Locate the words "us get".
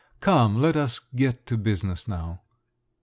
0.75-1.45